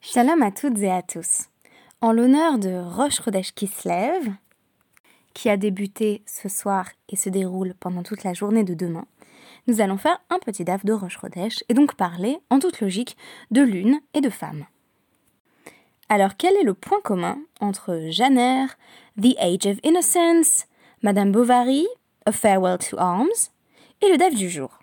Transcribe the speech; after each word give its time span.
Shalom 0.00 0.42
à 0.42 0.50
toutes 0.52 0.78
et 0.80 0.90
à 0.90 1.02
tous. 1.02 1.46
En 2.00 2.12
l'honneur 2.12 2.58
de 2.58 2.78
Roche 2.78 3.22
Chodesh 3.22 3.52
Kislev, 3.52 4.30
qui 5.34 5.48
a 5.48 5.56
débuté 5.56 6.22
ce 6.26 6.48
soir 6.48 6.88
et 7.08 7.16
se 7.16 7.28
déroule 7.28 7.74
pendant 7.80 8.02
toute 8.02 8.22
la 8.22 8.32
journée 8.32 8.62
de 8.62 8.74
demain, 8.74 9.06
nous 9.66 9.80
allons 9.80 9.96
faire 9.96 10.20
un 10.30 10.38
petit 10.38 10.64
daf 10.64 10.84
de 10.84 10.92
Roche 10.92 11.18
Chodesh 11.20 11.64
et 11.68 11.74
donc 11.74 11.94
parler, 11.94 12.38
en 12.50 12.58
toute 12.58 12.80
logique, 12.80 13.16
de 13.50 13.62
lune 13.62 14.00
et 14.14 14.20
de 14.20 14.30
femme. 14.30 14.66
Alors, 16.08 16.36
quel 16.36 16.54
est 16.56 16.62
le 16.62 16.74
point 16.74 17.00
commun 17.02 17.38
entre 17.60 18.06
Janer, 18.10 18.66
The 19.20 19.36
Age 19.38 19.66
of 19.66 19.78
Innocence, 19.82 20.66
Madame 21.02 21.32
Bovary, 21.32 21.86
A 22.26 22.32
Farewell 22.32 22.78
to 22.78 22.96
Arms 22.98 23.50
et 24.02 24.10
le 24.10 24.18
daf 24.18 24.34
du 24.34 24.48
jour? 24.48 24.75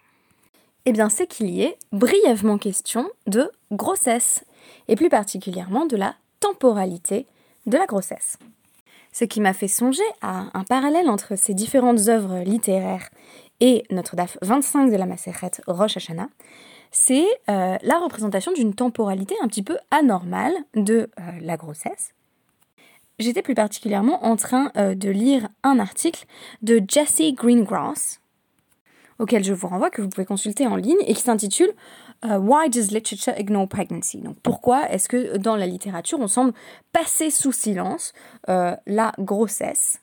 Eh 0.86 0.91
bien, 0.91 1.09
c'est 1.09 1.27
qu'il 1.27 1.50
y 1.50 1.61
ait 1.61 1.77
brièvement 1.91 2.57
question 2.57 3.09
de 3.25 3.49
grossesse 3.71 4.43
et 4.88 4.95
plus 4.95 5.09
particulièrement 5.09 5.86
de 5.86 5.95
la 5.95 6.16
temporalité 6.39 7.26
de 7.66 7.77
la 7.77 7.85
grossesse. 7.85 8.38
Ce 9.13 9.23
qui 9.23 9.40
m'a 9.40 9.54
fait 9.54 9.67
songer 9.67 10.04
à 10.21 10.45
un 10.54 10.63
parallèle 10.63 11.09
entre 11.09 11.38
ces 11.38 11.54
différentes 11.54 12.09
œuvres 12.09 12.40
littéraires 12.40 13.09
et 13.59 13.84
notre 13.91 14.16
DAF 14.16 14.38
25 14.41 14.91
de 14.91 14.95
la 14.95 15.05
Maseret 15.05 15.52
Rosh 15.67 15.98
Hashanah, 15.98 16.30
c'est 16.91 17.26
euh, 17.49 17.77
la 17.81 17.99
représentation 17.99 18.52
d'une 18.52 18.73
temporalité 18.73 19.35
un 19.41 19.48
petit 19.48 19.63
peu 19.63 19.77
anormale 19.91 20.54
de 20.76 21.09
euh, 21.20 21.23
la 21.41 21.57
grossesse. 21.57 22.13
J'étais 23.20 23.41
plus 23.41 23.55
particulièrement 23.55 24.26
en 24.26 24.35
train 24.35 24.71
euh, 24.76 24.95
de 24.95 25.09
lire 25.09 25.48
un 25.63 25.79
article 25.79 26.26
de 26.62 26.81
Jesse 26.88 27.34
Greengrass, 27.34 28.20
auquel 29.23 29.44
je 29.44 29.54
vous 29.54 29.68
renvoie, 29.68 29.90
que 29.90 30.02
vous 30.02 30.09
pouvez 30.09 30.26
consulter 30.26 30.68
en 30.68 30.76
ligne, 30.76 31.00
et 31.08 31.13
qui 31.13 31.22
s'intitule 31.22 31.72
euh, 32.26 32.38
Why 32.38 32.70
does 32.70 32.91
literature 32.91 33.34
ignore 33.40 33.68
pregnancy? 33.68 34.18
Donc 34.18 34.36
pourquoi 34.44 34.90
est-ce 34.91 35.08
que 35.08 35.38
dans 35.38 35.55
la 35.55 35.66
littérature 35.66 36.20
on 36.20 36.27
semble 36.27 36.54
passer 36.91 37.30
sous 37.30 37.54
silence 37.54 38.13
euh, 38.49 38.76
la 38.85 39.13
grossesse? 39.18 40.02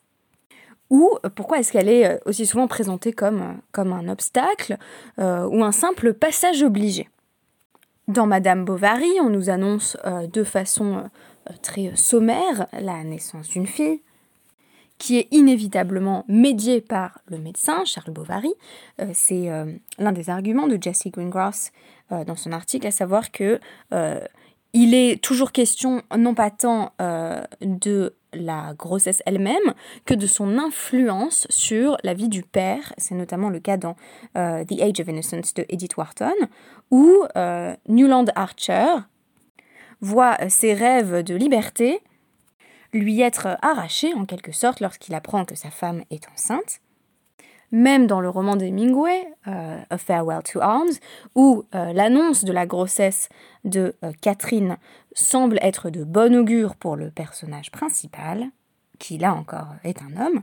Ou 0.89 1.09
pourquoi 1.37 1.59
est-ce 1.59 1.71
qu'elle 1.71 1.89
est 1.89 2.07
euh, 2.07 2.19
aussi 2.25 2.47
souvent 2.47 2.67
présentée 2.67 3.13
comme, 3.13 3.61
comme 3.73 3.93
un 3.93 4.09
obstacle 4.09 4.79
ou 5.19 5.63
un 5.63 5.73
simple 5.73 6.15
passage 6.15 6.63
obligé? 6.63 7.09
Dans 8.09 8.27
Madame 8.27 8.65
Bovary, 8.65 9.21
on 9.21 9.29
nous 9.29 9.51
annonce 9.51 9.97
de 10.05 10.43
façon 10.43 11.09
très 11.63 11.95
sommaire 11.95 12.67
la 12.73 13.05
naissance 13.05 13.49
d'une 13.49 13.69
fille, 13.69 14.01
qui 15.01 15.17
est 15.17 15.29
inévitablement 15.31 16.25
médié 16.29 16.83
par 16.83 17.21
le 17.27 17.39
médecin, 17.39 17.85
Charles 17.87 18.13
Bovary. 18.13 18.53
Euh, 19.01 19.07
c'est 19.15 19.51
euh, 19.51 19.73
l'un 19.99 20.13
des 20.13 20.29
arguments 20.29 20.69
de 20.69 20.79
Jesse 20.81 21.09
Greengrass 21.09 21.73
euh, 22.13 22.23
dans 22.25 22.37
son 22.37 22.53
article, 22.53 22.87
à 22.87 22.91
savoir 22.93 23.33
que 23.33 23.59
il 24.73 24.95
est 24.95 25.21
toujours 25.21 25.51
question 25.51 26.03
non 26.17 26.33
pas 26.33 26.49
tant 26.51 26.93
de 27.61 28.15
la 28.33 28.73
grossesse 28.75 29.21
elle-même 29.27 29.75
que 30.05 30.15
de 30.15 30.29
son 30.29 30.59
influence 30.59 31.49
sur 31.51 31.97
la 32.05 32.15
vie 32.15 32.29
du 32.29 32.45
père. 32.45 32.93
C'est 32.97 33.17
notamment 33.17 33.49
le 33.49 33.59
cas 33.59 33.77
dans 33.77 33.97
The 34.35 34.81
Age 34.81 35.01
of 35.01 35.09
Innocence 35.09 35.55
de 35.55 35.65
Edith 35.69 35.97
Wharton, 35.97 36.37
où 36.93 37.25
Newland 37.89 38.27
Archer 38.37 38.95
voit 40.01 40.37
ses 40.49 40.73
rêves 40.73 41.25
de 41.25 41.35
liberté 41.35 42.01
lui 42.93 43.21
être 43.21 43.59
arraché 43.63 44.15
en 44.15 44.25
quelque 44.25 44.53
sorte 44.53 44.81
lorsqu'il 44.81 45.15
apprend 45.15 45.45
que 45.45 45.55
sa 45.55 45.71
femme 45.71 46.03
est 46.11 46.29
enceinte. 46.29 46.81
Même 47.73 48.09
dans 48.09 48.21
le 48.21 48.29
roman 48.29 48.57
d'Hemingway, 48.57 49.29
euh, 49.47 49.79
A 49.91 49.99
Farewell 49.99 50.43
to 50.43 50.61
Arms, 50.61 50.99
où 51.37 51.65
euh, 51.75 51.93
l'annonce 51.93 52.45
de 52.45 52.53
la 52.53 52.67
grossesse 52.67 53.29
de 53.65 53.95
euh, 54.03 54.11
Catherine 54.21 54.77
semble 55.15 55.59
être 55.63 55.89
de 55.89 56.03
bon 56.03 56.35
augure 56.35 56.75
pour 56.75 56.97
le 56.97 57.11
personnage 57.11 57.71
principal, 57.71 58.47
qui 58.99 59.19
là 59.19 59.35
encore 59.35 59.69
est 59.85 60.03
un 60.03 60.21
homme, 60.21 60.43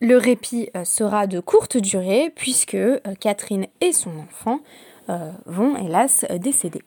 le 0.00 0.16
répit 0.16 0.68
sera 0.84 1.26
de 1.26 1.40
courte 1.40 1.78
durée 1.78 2.30
puisque 2.34 2.76
Catherine 3.20 3.66
et 3.80 3.92
son 3.92 4.10
enfant 4.18 4.60
vont 5.46 5.76
hélas 5.76 6.26
décéder. 6.40 6.82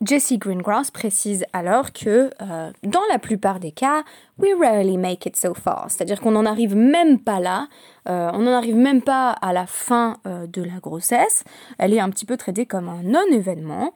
Jesse 0.00 0.34
Greengrass 0.38 0.92
précise 0.92 1.44
alors 1.52 1.92
que 1.92 2.30
euh, 2.40 2.70
dans 2.84 3.02
la 3.10 3.18
plupart 3.18 3.58
des 3.58 3.72
cas, 3.72 4.04
we 4.38 4.50
rarely 4.56 4.96
make 4.96 5.26
it 5.26 5.34
so 5.34 5.54
far, 5.54 5.86
c'est-à-dire 5.88 6.20
qu'on 6.20 6.30
n'en 6.30 6.46
arrive 6.46 6.76
même 6.76 7.18
pas 7.18 7.40
là, 7.40 7.66
euh, 8.08 8.30
on 8.32 8.38
n'en 8.38 8.52
arrive 8.52 8.76
même 8.76 9.02
pas 9.02 9.30
à 9.32 9.52
la 9.52 9.66
fin 9.66 10.18
euh, 10.24 10.46
de 10.46 10.62
la 10.62 10.78
grossesse. 10.80 11.42
Elle 11.78 11.92
est 11.92 11.98
un 11.98 12.10
petit 12.10 12.26
peu 12.26 12.36
traitée 12.36 12.64
comme 12.64 12.88
un 12.88 13.02
non-événement. 13.02 13.92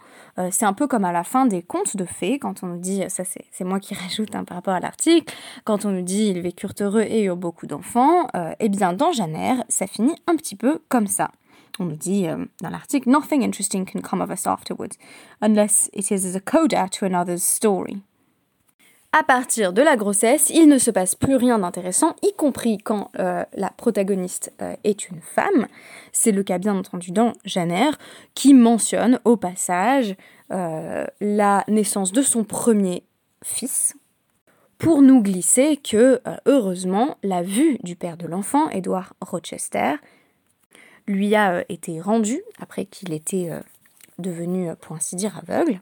c'est 0.51 0.65
un 0.65 0.73
peu 0.73 0.89
comme 0.89 1.05
à 1.05 1.13
la 1.13 1.23
fin 1.23 1.47
des 1.47 1.63
contes 1.63 1.97
de 1.97 2.05
fées, 2.05 2.41
quand 2.41 2.65
on 2.65 2.67
nous 2.67 2.81
dit, 2.81 3.05
ça 3.09 3.23
c'est 3.25 3.65
moi 3.65 3.79
qui 3.79 3.95
rajoute 3.95 4.35
hein, 4.35 4.43
par 4.43 4.57
rapport 4.57 4.75
à 4.75 4.81
l'article, 4.81 5.33
quand 5.65 5.85
on 5.85 5.91
nous 5.91 6.03
dit 6.03 6.29
ils 6.29 6.41
vécurent 6.41 6.75
heureux 6.81 7.03
et 7.03 7.23
eurent 7.25 7.37
beaucoup 7.37 7.67
d'enfants, 7.67 8.27
eh 8.59 8.69
bien 8.69 8.93
dans 8.93 9.13
Janer, 9.13 9.55
ça 9.69 9.87
finit 9.87 10.17
un 10.27 10.35
petit 10.35 10.57
peu 10.57 10.81
comme 10.89 11.07
ça. 11.07 11.31
On 11.79 11.85
nous 11.85 11.97
dit 11.97 12.27
euh, 12.29 12.45
dans 12.61 12.71
l'article 12.71 13.09
Nothing 13.09 13.43
interesting 13.43 13.85
can 13.85 14.01
come 14.01 14.21
of 14.21 14.31
us 14.31 14.47
afterwards, 14.47 14.97
unless 15.41 15.91
it 15.95 16.11
is 16.11 16.27
as 16.27 16.37
a 16.37 16.41
coda 16.41 16.89
to 16.89 17.07
another's 17.07 17.43
story. 17.43 18.03
À 19.15 19.23
partir 19.23 19.75
de 19.75 19.83
la 19.83 19.97
grossesse, 19.97 20.49
il 20.49 20.69
ne 20.69 20.79
se 20.79 20.91
passe 20.91 21.15
plus 21.15 21.37
rien 21.37 21.59
d'intéressant, 21.59 22.17
y 22.23 22.33
compris 22.35 22.79
quand 22.79 23.11
euh, 23.19 23.45
la 23.55 23.69
protagoniste 23.69 24.53
euh, 24.63 24.75
est 24.85 25.11
une 25.11 25.21
femme. 25.21 25.67
C'est 26.13 26.33
le 26.33 26.43
cas 26.43 26.57
bien 26.57 26.75
entendu 26.77 27.11
dans 27.11 27.35
Janer, 27.45 27.91
qui 28.35 28.55
mentionne 28.55 29.21
au 29.25 29.37
passage 29.37 30.17
la 30.51 31.65
naissance 31.67 32.13
de 32.13 32.21
son 32.21 32.45
premier 32.45 33.05
fils, 33.43 33.97
pour 34.77 35.01
nous 35.01 35.23
glisser 35.23 35.79
que, 35.79 36.21
heureusement, 36.45 37.17
la 37.23 37.43
vue 37.43 37.79
du 37.83 37.97
père 37.97 38.19
de 38.19 38.27
l'enfant, 38.27 38.69
Edward 38.69 39.15
Rochester, 39.23 39.95
lui 41.07 41.35
a 41.35 41.55
euh, 41.55 41.65
été 41.69 42.01
rendu 42.01 42.43
après 42.61 42.85
qu'il 42.85 43.13
était 43.13 43.51
euh, 43.51 43.61
devenu, 44.19 44.71
euh, 44.71 44.75
pour 44.75 44.97
ainsi 44.97 45.17
dire, 45.17 45.39
aveugle. 45.39 45.81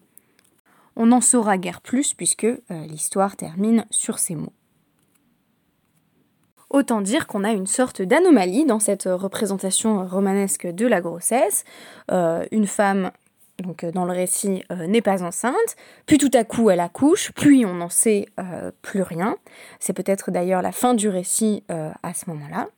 On 0.97 1.07
n'en 1.07 1.21
saura 1.21 1.57
guère 1.57 1.81
plus 1.81 2.15
puisque 2.15 2.49
l'histoire 2.69 3.37
termine 3.37 3.87
sur 3.91 4.19
ces 4.19 4.35
mots. 4.35 4.53
Autant 6.69 7.01
dire 7.01 7.27
qu'on 7.27 7.45
a 7.45 7.53
une 7.53 7.69
sorte 7.69 8.03
d'anomalie 8.03 8.67
dans 8.67 8.81
cette 8.81 9.05
représentation 9.05 10.07
romanesque 10.07 10.67
de 10.67 10.87
la 10.87 11.01
grossesse. 11.01 11.65
une 12.11 12.67
femme, 12.67 13.13
donc 13.63 13.85
dans 13.87 14.05
le 14.05 14.13
récit, 14.13 14.65
n'est 14.71 15.01
pas 15.01 15.23
enceinte, 15.23 15.77
puis 16.07 16.19
tout 16.19 16.31
à 16.35 16.45
coup 16.45 16.71
elle 16.71 16.81
accouche, 16.81 17.33
puis 17.33 17.65
on 17.65 17.75
n'en 17.75 17.89
sait 17.89 18.27
plus 18.83 19.03
rien. 19.03 19.37
C'est 19.79 19.95
peut-être 19.95 20.33
d'ailleurs 20.33 20.61
la 20.61 20.73
fin 20.73 20.93
du 20.93 21.09
récit 21.09 21.63
à 21.69 22.13
ce 22.13 22.29
moment-là. 22.29 22.69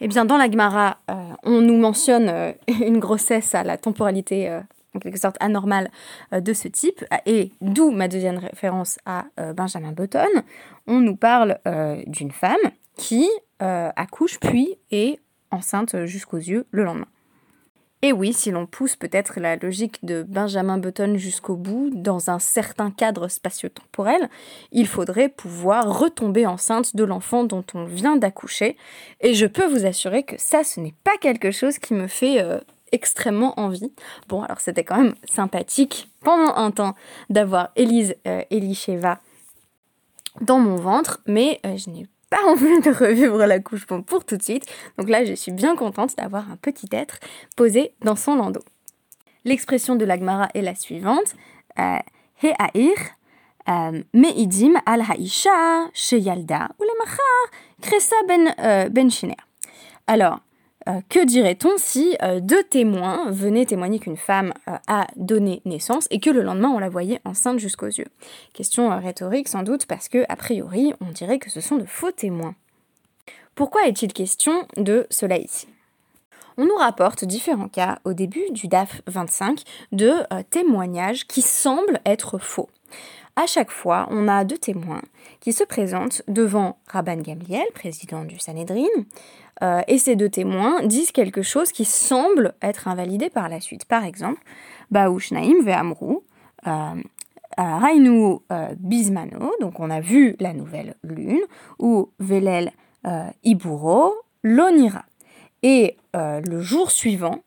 Eh 0.00 0.08
bien, 0.08 0.26
dans 0.26 0.36
la 0.36 0.50
Gemara, 0.50 0.98
euh, 1.10 1.14
on 1.42 1.62
nous 1.62 1.78
mentionne 1.78 2.28
euh, 2.28 2.52
une 2.68 2.98
grossesse 2.98 3.54
à 3.54 3.64
la 3.64 3.78
temporalité 3.78 4.48
euh, 4.48 4.60
en 4.94 4.98
quelque 4.98 5.18
sorte 5.18 5.36
anormale 5.40 5.90
de 6.32 6.52
ce 6.54 6.68
type, 6.68 7.04
et 7.26 7.52
d'où 7.60 7.90
ma 7.90 8.08
deuxième 8.08 8.38
référence 8.38 8.98
à 9.04 9.26
Benjamin 9.54 9.92
Button. 9.92 10.26
On 10.86 11.00
nous 11.00 11.16
parle 11.16 11.58
d'une 12.06 12.30
femme 12.30 12.56
qui 12.96 13.28
accouche 13.58 14.40
puis 14.40 14.78
est 14.90 15.20
enceinte 15.50 16.06
jusqu'aux 16.06 16.38
yeux 16.38 16.64
le 16.70 16.84
lendemain. 16.84 17.08
Et 18.06 18.12
oui, 18.12 18.32
si 18.32 18.52
l'on 18.52 18.66
pousse 18.66 18.94
peut-être 18.94 19.40
la 19.40 19.56
logique 19.56 20.04
de 20.04 20.22
Benjamin 20.22 20.78
Button 20.78 21.16
jusqu'au 21.16 21.56
bout, 21.56 21.90
dans 21.92 22.30
un 22.30 22.38
certain 22.38 22.92
cadre 22.92 23.26
spatio-temporel, 23.26 24.30
il 24.70 24.86
faudrait 24.86 25.28
pouvoir 25.28 25.98
retomber 25.98 26.46
enceinte 26.46 26.94
de 26.94 27.02
l'enfant 27.02 27.42
dont 27.42 27.64
on 27.74 27.84
vient 27.84 28.14
d'accoucher. 28.14 28.76
Et 29.22 29.34
je 29.34 29.44
peux 29.44 29.66
vous 29.66 29.86
assurer 29.86 30.22
que 30.22 30.36
ça, 30.38 30.62
ce 30.62 30.78
n'est 30.78 30.94
pas 31.02 31.16
quelque 31.20 31.50
chose 31.50 31.80
qui 31.80 31.94
me 31.94 32.06
fait 32.06 32.40
euh, 32.40 32.60
extrêmement 32.92 33.58
envie. 33.58 33.92
Bon, 34.28 34.40
alors 34.44 34.60
c'était 34.60 34.84
quand 34.84 35.02
même 35.02 35.16
sympathique 35.24 36.08
pendant 36.22 36.54
un 36.54 36.70
temps 36.70 36.94
d'avoir 37.28 37.70
Elise 37.74 38.14
euh, 38.28 38.42
Elicheva 38.50 39.18
dans 40.40 40.60
mon 40.60 40.76
ventre, 40.76 41.22
mais 41.26 41.58
euh, 41.66 41.76
je 41.76 41.90
n'ai 41.90 42.06
pas 42.30 42.44
envie 42.46 42.80
de 42.80 42.90
revivre 42.90 43.38
l'accouchement 43.46 44.02
pour 44.02 44.24
tout 44.24 44.36
de 44.36 44.42
suite. 44.42 44.66
Donc 44.98 45.08
là, 45.08 45.24
je 45.24 45.34
suis 45.34 45.52
bien 45.52 45.76
contente 45.76 46.16
d'avoir 46.16 46.50
un 46.50 46.56
petit 46.56 46.88
être 46.92 47.18
posé 47.56 47.92
dans 48.02 48.16
son 48.16 48.36
landau. 48.36 48.62
L'expression 49.44 49.96
de 49.96 50.04
l'agmara 50.04 50.48
est 50.54 50.62
la 50.62 50.74
suivante. 50.74 51.34
Euh, 51.78 51.98
euh, 53.68 54.02
me'idim 54.14 54.74
al 54.86 55.02
ha'isha 55.02 55.88
sheyalda 55.92 56.68
ou 56.78 56.84
kresa 57.82 58.16
ben, 58.28 58.54
euh, 58.60 58.88
ben 58.88 59.08
Alors, 60.06 60.40
euh, 60.88 61.00
que 61.08 61.24
dirait-on 61.24 61.76
si 61.76 62.16
euh, 62.22 62.40
deux 62.40 62.62
témoins 62.62 63.30
venaient 63.30 63.66
témoigner 63.66 63.98
qu'une 63.98 64.16
femme 64.16 64.52
euh, 64.68 64.76
a 64.86 65.06
donné 65.16 65.60
naissance 65.64 66.06
et 66.10 66.20
que 66.20 66.30
le 66.30 66.42
lendemain 66.42 66.68
on 66.68 66.78
la 66.78 66.88
voyait 66.88 67.20
enceinte 67.24 67.58
jusqu'aux 67.58 67.86
yeux? 67.86 68.06
Question 68.52 68.96
rhétorique 69.00 69.48
sans 69.48 69.62
doute 69.62 69.86
parce 69.86 70.08
que, 70.08 70.24
a 70.28 70.36
priori, 70.36 70.94
on 71.00 71.10
dirait 71.10 71.38
que 71.38 71.50
ce 71.50 71.60
sont 71.60 71.76
de 71.76 71.84
faux 71.84 72.12
témoins. 72.12 72.54
Pourquoi 73.54 73.86
est-il 73.86 74.12
question 74.12 74.66
de 74.76 75.06
cela 75.10 75.38
ici? 75.38 75.66
On 76.58 76.64
nous 76.64 76.76
rapporte 76.76 77.24
différents 77.24 77.68
cas 77.68 77.98
au 78.04 78.12
début 78.12 78.50
du 78.50 78.68
DAF 78.68 79.02
25 79.06 79.62
de 79.92 80.12
témoignages 80.50 81.26
qui 81.26 81.42
semblent 81.42 82.00
être 82.06 82.38
faux. 82.38 82.70
À 83.38 83.46
chaque 83.46 83.70
fois, 83.70 84.08
on 84.10 84.28
a 84.28 84.44
deux 84.44 84.56
témoins 84.56 85.02
qui 85.40 85.52
se 85.52 85.62
présentent 85.62 86.22
devant 86.26 86.78
Rabban 86.86 87.18
Gamliel, 87.18 87.66
président 87.74 88.24
du 88.24 88.38
Sanhedrin, 88.38 88.86
euh, 89.62 89.80
et 89.88 89.98
ces 89.98 90.16
deux 90.16 90.28
témoins 90.28 90.82
disent 90.84 91.12
quelque 91.12 91.42
chose 91.42 91.72
qui 91.72 91.84
semble 91.84 92.54
être 92.62 92.88
invalidé 92.88 93.30
par 93.30 93.48
la 93.48 93.60
suite. 93.60 93.84
Par 93.84 94.04
exemple, 94.04 94.40
Baouch 94.90 95.32
Naim 95.32 95.62
Ve'amrou, 95.62 96.24
euh, 96.66 96.94
Rainu 97.56 98.38
Bismano, 98.78 99.52
donc 99.60 99.80
on 99.80 99.88
a 99.88 100.00
vu 100.00 100.36
la 100.40 100.52
nouvelle 100.52 100.94
lune, 101.02 101.40
ou 101.78 102.10
Velel 102.18 102.72
Iburo, 103.44 104.14
l'Onira. 104.42 105.04
Et 105.62 105.96
euh, 106.14 106.40
le 106.40 106.60
jour 106.60 106.90
suivant, 106.90 107.42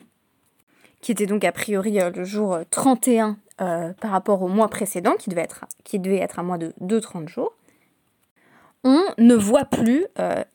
qui 1.02 1.12
était 1.12 1.26
donc 1.26 1.44
a 1.44 1.52
priori 1.52 2.00
euh, 2.00 2.10
le 2.10 2.24
jour 2.24 2.60
31 2.70 3.38
euh, 3.62 3.94
par 3.94 4.12
rapport 4.12 4.42
au 4.42 4.48
mois 4.48 4.68
précédent, 4.68 5.16
qui 5.18 5.30
devait 5.30 5.42
être, 5.42 5.66
qui 5.84 6.00
devait 6.00 6.18
être 6.18 6.40
un 6.40 6.44
mois 6.44 6.58
de 6.58 6.74
2-30 6.82 7.28
jours, 7.30 7.54
on 8.84 9.04
ne 9.18 9.36
voit 9.36 9.66
plus 9.66 10.06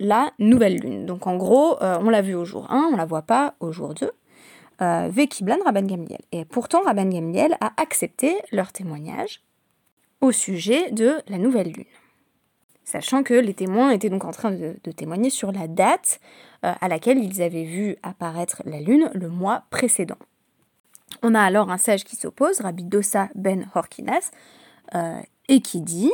la 0.01 0.31
nouvelle 0.39 0.79
lune. 0.79 1.07
Donc 1.07 1.27
en 1.27 1.37
gros, 1.37 1.77
on 1.81 2.09
l'a 2.09 2.23
vue 2.23 2.35
au 2.35 2.45
jour 2.45 2.71
1, 2.71 2.91
on 2.93 2.97
la 2.97 3.05
voit 3.05 3.23
pas 3.23 3.55
au 3.61 3.71
jour 3.71 3.95
2. 3.95 4.11
Vekiblan 5.11 5.59
Rabban 5.65 5.83
Gamliel. 5.83 6.21
Et 6.33 6.45
pourtant, 6.45 6.83
Rabban 6.83 7.11
Gamliel 7.11 7.57
a 7.61 7.73
accepté 7.77 8.37
leur 8.51 8.73
témoignage 8.73 9.43
au 10.21 10.33
sujet 10.33 10.91
de 10.91 11.17
la 11.29 11.39
nouvelle 11.39 11.73
lune 11.73 11.85
sachant 12.85 13.23
que 13.23 13.35
les 13.35 13.55
témoins 13.55 13.91
étaient 13.91 14.11
donc 14.11 14.25
en 14.25 14.31
train 14.31 14.53
de, 14.53 14.77
témoigner 14.97 15.31
sur 15.31 15.51
la 15.53 15.67
date 15.67 16.21
euh, 16.65 16.73
à 16.81 16.89
laquelle 16.89 17.19
ils 17.19 17.43
avaient 17.43 17.65
vu 17.65 17.97
apparaître 18.03 18.63
la 18.67 18.81
lune 18.81 19.11
le 19.15 19.29
mois 19.29 19.65
précédent. 19.71 20.19
On 21.23 21.35
a 21.35 21.41
alors 21.41 21.71
un 21.71 21.79
sage 21.79 22.05
qui 22.05 22.17
s'oppose, 22.17 22.61
Rabbi 22.61 22.85
Dossa 22.85 23.29
ben 23.35 23.67
Horkinas, 23.75 24.31
euh, 24.95 25.21
et 25.49 25.61
qui 25.61 25.81
dit 25.81 26.13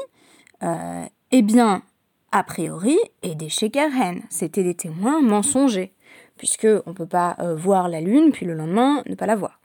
euh, 0.62 1.04
Eh 1.32 1.42
bien, 1.42 1.82
a 2.32 2.42
priori, 2.44 2.98
et 3.22 3.34
des 3.34 3.48
Shekerhen, 3.48 4.22
c'était 4.30 4.62
des 4.62 4.74
témoins 4.74 5.20
mensongers, 5.20 5.92
puisque 6.36 6.68
on 6.86 6.90
ne 6.90 6.94
peut 6.94 7.06
pas 7.06 7.36
voir 7.56 7.88
la 7.88 8.00
lune, 8.00 8.30
puis 8.32 8.46
le 8.46 8.54
lendemain 8.54 9.02
ne 9.06 9.14
pas 9.14 9.26
la 9.26 9.36
voir. 9.36 9.60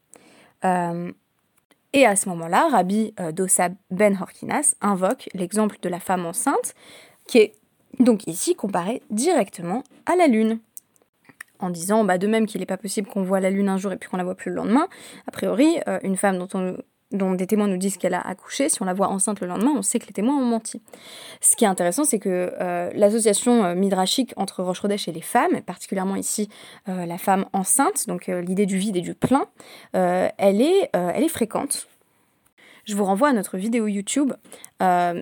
Et 1.95 2.05
à 2.05 2.17
ce 2.17 2.27
moment-là, 2.27 2.67
Rabbi 2.67 3.13
euh, 3.21 3.31
Dossa 3.31 3.69
Ben 3.89 4.17
Horkinas 4.21 4.75
invoque 4.81 5.29
l'exemple 5.33 5.77
de 5.81 5.87
la 5.87 6.01
femme 6.01 6.25
enceinte, 6.25 6.75
qui 7.25 7.37
est 7.37 7.53
donc 7.99 8.27
ici 8.27 8.53
comparé 8.53 9.01
directement 9.11 9.81
à 10.05 10.17
la 10.17 10.27
lune. 10.27 10.59
En 11.59 11.69
disant, 11.69 12.03
bah, 12.03 12.17
de 12.17 12.27
même 12.27 12.47
qu'il 12.47 12.59
n'est 12.59 12.65
pas 12.65 12.75
possible 12.75 13.07
qu'on 13.07 13.23
voit 13.23 13.39
la 13.39 13.49
lune 13.49 13.69
un 13.69 13.77
jour 13.77 13.93
et 13.93 13.95
puis 13.95 14.09
qu'on 14.09 14.17
la 14.17 14.25
voit 14.25 14.35
plus 14.35 14.49
le 14.49 14.57
lendemain, 14.57 14.89
a 15.25 15.31
priori, 15.31 15.79
euh, 15.87 15.97
une 16.03 16.17
femme 16.17 16.37
dont 16.37 16.49
on, 16.53 16.75
dont 17.15 17.33
des 17.33 17.47
témoins 17.47 17.67
nous 17.67 17.77
disent 17.77 17.97
qu'elle 17.97 18.13
a 18.13 18.21
accouché, 18.21 18.69
si 18.69 18.81
on 18.81 18.85
la 18.85 18.93
voit 18.93 19.09
enceinte 19.09 19.39
le 19.41 19.47
lendemain, 19.47 19.73
on 19.75 19.81
sait 19.81 19.99
que 19.99 20.07
les 20.07 20.13
témoins 20.13 20.35
ont 20.35 20.45
menti. 20.45 20.81
Ce 21.41 21.55
qui 21.55 21.65
est 21.65 21.67
intéressant, 21.67 22.03
c'est 22.03 22.19
que 22.19 22.53
euh, 22.59 22.89
l'association 22.93 23.63
euh, 23.63 23.75
midrashique 23.75 24.33
entre 24.37 24.63
roche 24.63 24.81
et 25.07 25.11
les 25.11 25.21
femmes, 25.21 25.61
particulièrement 25.61 26.15
ici 26.15 26.49
euh, 26.89 27.05
la 27.05 27.17
femme 27.17 27.45
enceinte, 27.53 28.07
donc 28.07 28.27
l'idée 28.27 28.65
du 28.65 28.77
vide 28.77 28.97
et 28.97 29.01
du 29.01 29.13
plein, 29.13 29.45
elle, 29.93 30.61
est, 30.61 31.29
fréquente. 31.29 31.87
Je 32.85 32.95
vous 32.95 33.03
renvoie 33.03 33.29
à 33.29 33.33
notre 33.33 33.57
vidéo 33.57 33.87
YouTube 33.87 34.33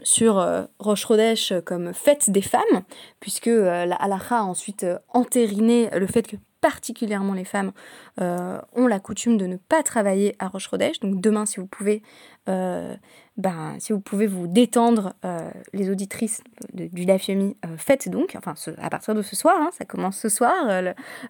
sur 0.03 0.67
Roche 0.79 1.53
comme 1.65 1.93
fête 1.93 2.29
des 2.29 2.41
femmes, 2.41 2.83
puisque 3.19 3.45
la 3.45 3.95
halakha 3.95 4.39
a 4.39 4.43
ensuite 4.43 4.85
entériné 5.13 5.89
le 5.93 6.07
fait 6.07 6.27
que 6.27 6.35
particulièrement 6.63 7.33
les 7.33 7.43
femmes, 7.43 7.73
euh, 8.21 8.57
ont 8.73 8.87
la 8.87 9.01
coutume 9.01 9.37
de 9.37 9.45
ne 9.45 9.57
pas 9.57 9.83
travailler 9.83 10.33
à 10.39 10.47
roche 10.47 10.69
Donc 11.01 11.19
demain, 11.19 11.45
si 11.45 11.59
vous 11.59 11.67
pouvez, 11.67 12.01
euh, 12.47 12.95
ben, 13.35 13.75
si 13.79 13.91
vous 13.91 13.99
pouvez 13.99 14.27
vous 14.27 14.47
détendre, 14.47 15.13
euh, 15.25 15.51
les 15.73 15.89
auditrices 15.89 16.41
du 16.73 17.05
Dafyomi, 17.05 17.57
faites 17.77 18.07
donc, 18.07 18.37
enfin 18.37 18.53
à 18.81 18.89
partir 18.89 19.13
de 19.13 19.21
ce 19.21 19.35
soir, 19.35 19.57
hein, 19.59 19.71
ça 19.77 19.83
commence 19.83 20.17
ce 20.17 20.29
soir, 20.29 20.53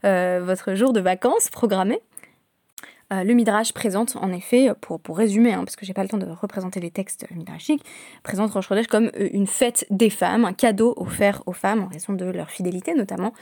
votre 0.03 0.75
jour 0.75 0.93
de 0.93 0.99
vacances 0.99 1.49
programmé. 1.49 1.99
Euh, 3.11 3.23
le 3.23 3.33
Midrash 3.33 3.73
présente 3.73 4.15
en 4.15 4.31
effet, 4.31 4.69
pour, 4.81 4.99
pour 4.99 5.17
résumer, 5.17 5.53
hein, 5.53 5.63
parce 5.63 5.75
que 5.75 5.85
j'ai 5.85 5.93
pas 5.93 6.03
le 6.03 6.09
temps 6.09 6.17
de 6.17 6.25
représenter 6.25 6.79
les 6.79 6.91
textes 6.91 7.25
midrashiques, 7.31 7.83
présente 8.23 8.51
Rosh 8.51 8.67
Chodesh 8.67 8.87
comme 8.87 9.11
euh, 9.19 9.29
une 9.33 9.47
fête 9.47 9.85
des 9.89 10.09
femmes, 10.09 10.45
un 10.45 10.53
cadeau 10.53 10.93
offert 10.97 11.43
aux 11.45 11.53
femmes 11.53 11.83
en 11.83 11.87
raison 11.87 12.13
de 12.13 12.25
leur 12.25 12.49
fidélité, 12.49 12.93
notamment 12.93 13.33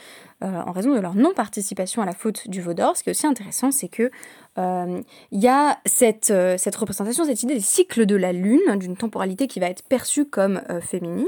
euh, 0.44 0.48
en 0.48 0.72
raison 0.72 0.94
de 0.94 1.00
leur 1.00 1.16
non-participation 1.16 2.02
à 2.02 2.06
la 2.06 2.14
faute 2.14 2.50
du 2.50 2.62
Vaudor. 2.62 2.98
Ce 2.98 3.04
qui 3.04 3.10
est 3.10 3.12
aussi 3.12 3.28
intéressant, 3.28 3.72
c'est 3.72 3.90
que 3.90 4.12
il 4.58 5.40
y 5.40 5.48
a 5.48 5.80
cette, 5.86 6.34
cette 6.58 6.76
représentation, 6.76 7.24
cette 7.24 7.42
idée 7.42 7.54
des 7.54 7.62
cycles 7.62 8.06
de 8.06 8.18
la 8.18 8.34
lune, 8.34 8.60
d'une 8.76 8.98
temporalité 8.98 9.48
qui 9.48 9.62
va 9.62 9.68
être 9.68 9.82
perçue 9.84 10.26
comme 10.26 10.62
féminine, 10.82 11.26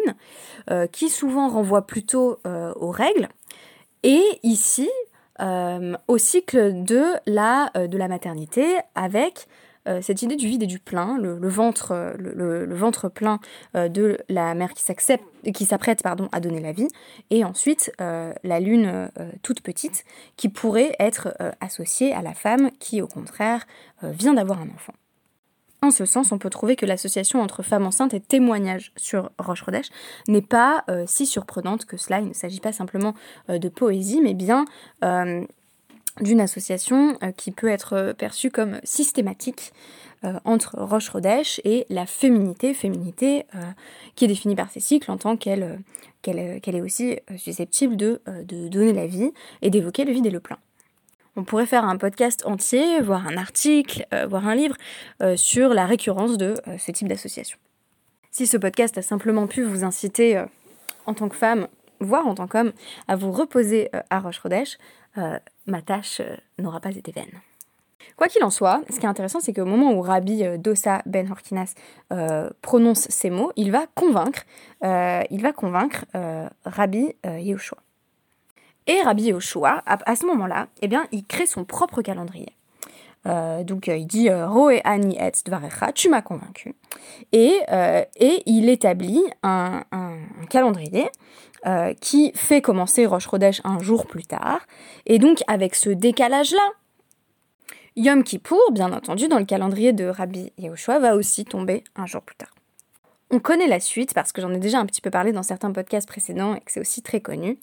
qui 0.92 1.08
souvent 1.08 1.48
renvoie 1.48 1.88
plutôt 1.88 2.40
aux 2.44 2.92
règles. 2.92 3.30
Et 4.04 4.22
ici, 4.44 4.90
euh, 5.44 5.98
au 6.08 6.18
cycle 6.18 6.84
de 6.84 7.04
la, 7.26 7.70
euh, 7.76 8.08
maternité 8.08 8.78
avec 8.96 9.48
euh, 9.88 10.02
cette 10.02 10.22
idée 10.22 10.38
du 10.38 10.48
vide 10.48 10.64
et 10.64 10.68
du 10.68 10.80
plein, 10.80 11.18
le, 11.18 11.50
ventre, 11.50 12.16
le, 12.18 12.74
ventre 12.74 13.10
plein 13.10 13.40
de 13.74 14.18
la 14.30 14.54
mère 14.54 14.72
qui 14.74 15.66
s'apprête 15.66 16.02
à 16.06 16.40
donner 16.40 16.62
la 16.62 16.72
vie, 16.72 16.88
et 17.30 17.44
ensuite 17.44 17.92
la 18.00 18.60
lune 18.60 19.10
toute 19.42 19.62
petite 19.62 20.06
qui 20.38 20.48
pourrait 20.48 20.96
être 21.00 21.36
associée 21.60 22.14
à 22.14 22.22
la 22.22 22.34
femme 22.34 22.70
qui 22.80 23.02
au 23.02 23.08
contraire 23.08 23.66
vient 24.02 24.34
d'avoir 24.34 24.62
un 24.62 24.70
enfant. 24.70 24.94
En 25.84 25.92
ce 25.92 26.06
sens, 26.06 26.32
on 26.32 26.38
peut 26.38 26.50
trouver 26.50 26.78
que 26.78 26.86
l'association 26.86 27.42
entre 27.42 27.62
femmes 27.62 27.86
enceintes 27.86 28.14
et 28.14 28.22
témoignages 28.22 28.94
sur 28.96 29.32
Roche 29.38 29.64
Rodèche 29.64 29.90
n'est 30.30 30.42
pas 30.42 30.86
euh, 30.90 31.04
si 31.08 31.26
surprenante 31.26 31.84
que 31.84 31.98
cela. 31.98 32.22
Il 32.22 32.30
ne 32.30 32.34
s'agit 32.34 32.62
pas 32.62 32.72
simplement 32.72 33.14
euh, 33.50 33.60
de 33.60 33.68
poésie, 33.68 34.22
mais 34.22 34.34
bien 34.34 34.64
euh, 35.04 35.46
d'une 36.22 36.40
association 36.40 37.18
qui 37.36 37.52
peut 37.52 37.68
être 37.68 38.14
perçue 38.18 38.50
comme 38.50 38.80
systématique 38.86 39.74
entre 40.46 40.78
Roche 40.78 41.10
Rodèche 41.10 41.60
et 41.66 41.86
la 41.90 42.06
féminité, 42.06 42.76
féminité 42.76 43.48
qui 44.16 44.26
est 44.26 44.28
définie 44.28 44.56
par 44.56 44.70
ces 44.70 44.80
cycles 44.80 45.10
en 45.10 45.18
tant 45.18 45.38
qu'elle 45.38 45.82
est 46.24 46.82
aussi 46.82 47.18
susceptible 47.36 47.98
de 47.98 48.22
donner 48.46 48.94
la 48.94 49.08
vie 49.08 49.32
et 49.64 49.72
d'évoquer 49.72 50.06
le 50.06 50.14
vide 50.14 50.28
et 50.28 50.30
le 50.30 50.40
plein. 50.40 50.60
On 51.36 51.44
pourrait 51.44 51.66
faire 51.66 51.86
un 51.86 51.98
podcast 51.98 52.46
entier, 52.46 53.02
voire 53.02 53.26
un 53.26 53.38
article, 53.38 54.06
euh, 54.14 54.28
voire 54.28 54.48
un 54.48 54.54
livre 54.54 54.76
euh, 55.22 55.36
sur 55.36 55.74
la 55.74 55.88
récurrence 55.88 56.38
de 56.38 56.54
euh, 56.68 56.78
ce 56.78 56.92
type 56.92 57.08
d'association. 57.08 57.58
Si 58.30 58.46
ce 58.46 58.56
podcast 58.56 58.98
a 59.00 59.02
simplement 59.02 59.48
pu 59.48 59.64
vous 59.64 59.84
inciter, 59.84 60.44
en 61.06 61.14
tant 61.14 61.30
que 61.30 61.36
femme, 61.36 61.68
voire 62.00 62.28
en 62.28 62.34
tant 62.34 62.48
qu'homme, 62.48 62.72
à 63.08 63.16
vous 63.16 63.32
reposer 63.32 63.92
à 64.10 64.20
Roche-Rodèche, 64.20 64.80
ma 65.68 65.84
tâche 65.84 66.20
n'aura 66.58 66.80
pas 66.80 66.90
été 66.90 67.12
vaine. 67.12 67.30
Quoi 68.16 68.28
qu'il 68.28 68.44
en 68.44 68.50
soit, 68.50 68.82
ce 68.90 69.00
qui 69.00 69.06
est 69.06 69.10
intéressant, 69.10 69.40
c'est 69.40 69.54
qu'au 69.54 69.66
moment 69.66 69.94
où 69.94 70.02
Rabbi 70.02 70.42
Dossa 70.58 71.04
Ben 71.06 71.30
Horkinas 71.30 71.76
prononce 72.64 73.08
ces 73.10 73.30
mots, 73.30 73.52
il 73.56 73.70
va 73.72 73.86
convaincre, 73.94 74.46
il 74.82 75.42
va 75.44 75.54
convaincre 75.54 76.06
Rabbi 76.66 77.14
Yehoshua. 77.24 77.83
Et 78.88 79.02
Rabbi 79.02 79.26
Yoshua, 79.26 79.82
à, 79.86 80.16
ce 80.16 80.26
moment-là, 80.26 80.68
eh 80.82 80.88
bien, 80.88 81.08
il 81.12 81.26
crée 81.26 81.46
son 81.46 81.64
propre 81.64 82.02
calendrier. 82.02 82.50
Euh, 83.26 83.64
donc 83.64 83.88
euh, 83.88 83.96
il 83.96 84.06
dit 84.06 84.30
euh, 84.30 84.50
Roe 84.50 84.82
ani 84.84 85.18
et 85.18 85.32
dvarecha, 85.46 85.94
tu 85.94 86.10
m'as 86.10 86.22
convaincu. 86.22 86.76
Et, 87.32 87.60
et 88.18 88.44
il 88.46 88.70
établit 88.70 89.24
un, 89.44 89.84
calendrier 90.50 91.10
qui 92.02 92.34
fait 92.36 92.62
commencer 92.62 93.06
Rosh 93.06 93.30
Chodesh 93.30 93.62
un 93.64 93.80
jour 93.80 94.06
plus 94.06 94.26
tard. 94.26 94.60
Et 95.06 95.20
donc 95.20 95.42
avec 95.48 95.76
ce 95.76 95.90
décalage-là, 95.90 96.72
Yom 97.96 98.24
Kippour, 98.24 98.72
bien 98.72 98.92
entendu, 98.92 99.28
dans 99.28 99.40
le 99.40 99.46
calendrier 99.46 99.94
de 99.94 100.06
Rabbi 100.06 100.52
Yehoshua, 100.58 101.00
va 101.00 101.16
aussi 101.16 101.46
tomber 101.46 101.84
un 101.96 102.08
jour 102.08 102.22
plus 102.22 102.36
tard. 102.36 102.53
On 103.36 103.40
connaît 103.40 103.66
la 103.66 103.80
suite 103.80 104.14
parce 104.14 104.32
que 104.32 104.44
j'en 104.44 104.54
ai 104.54 104.60
déjà 104.60 104.78
un 104.78 104.86
petit 104.86 105.02
peu 105.02 105.10
parlé 105.10 105.32
dans 105.32 105.42
certains 105.42 105.72
podcasts 105.72 106.08
précédents 106.08 106.54
et 106.54 106.60
que 106.60 106.72
c'est 106.72 106.80
aussi 106.80 107.02
très 107.02 107.20
connu. 107.20 107.58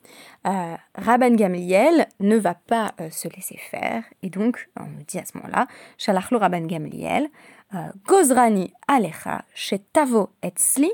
Euh, 0.45 0.75
Rabban 0.97 1.31
Gamliel 1.31 2.09
ne 2.19 2.37
va 2.37 2.55
pas 2.55 2.93
euh, 3.01 3.09
se 3.13 3.29
laisser 3.29 3.57
faire 3.71 4.03
et 4.25 4.31
donc 4.31 4.69
on 4.77 4.87
nous 4.87 5.05
dit 5.07 5.21
à 5.21 5.25
ce 5.25 5.39
moment-là, 5.39 5.69
Shalachlo 5.97 6.41
Rabban 6.41 6.63
Gamliel, 6.63 7.29
euh, 7.77 7.87
Gozrani 8.05 8.73
alecha 8.89 9.45
shetavo 9.55 10.31
etzli 10.43 10.91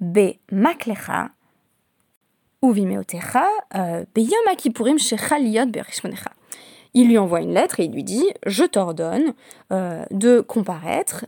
be 0.00 0.40
maklecha 0.50 1.30
uvimeotecha 2.64 3.46
be 4.12 4.22
yom 4.22 4.48
akipurim 4.50 4.98
shechaliot 4.98 5.66
berishmonecha. 5.66 6.32
Il 6.94 7.08
lui 7.08 7.18
envoie 7.18 7.40
une 7.40 7.54
lettre 7.54 7.80
et 7.80 7.84
il 7.84 7.92
lui 7.92 8.04
dit 8.04 8.24
Je 8.46 8.64
t'ordonne 8.64 9.34
de 9.70 10.40
comparaître 10.40 11.26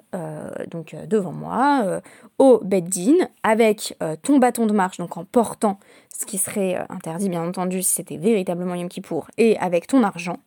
donc 0.71 0.97
devant 1.07 1.33
moi 1.33 2.01
au 2.39 2.61
Beddin 2.65 3.15
avec 3.43 3.97
ton 4.23 4.39
bâton 4.39 4.67
de 4.67 4.73
marche, 4.73 4.99
donc 4.99 5.17
en 5.17 5.25
portant 5.25 5.79
ce 6.09 6.27
qui 6.27 6.39
serait 6.39 6.85
interdit 6.89 7.29
bien 7.29 7.47
entendu 7.47 7.83
si 7.83 7.93
c'était 7.95 8.17
véritablement 8.17 8.75
Yom 8.75 8.89
Kippour, 8.89 9.29
et 9.39 9.57
avec 9.59 9.87
ton 9.87 10.03
argent, 10.03 10.39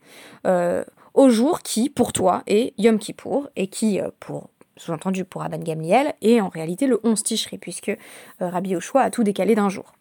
au 1.14 1.30
jour 1.30 1.62
qui, 1.62 1.90
pour 1.90 2.14
toi, 2.14 2.44
est 2.48 2.74
Yom 2.78 3.00
Kippour, 3.00 3.50
et 3.56 3.68
qui, 3.68 4.00
pour 4.20 4.50
sous-entendu 4.78 5.26
pour 5.26 5.42
Rabban 5.42 5.60
Gamliel, 5.60 6.14
et 6.22 6.42
en 6.42 6.50
réalité 6.50 6.88
le 6.88 7.00
11 7.04 7.24
Tishri, 7.24 7.58
puisque 7.58 7.90
euh, 7.90 7.96
Rabbi 8.40 8.72
Yoshua 8.72 9.02
a 9.02 9.10
tout 9.10 9.24
décalé 9.24 9.56
d'un 9.56 9.70
jour. 9.70 9.94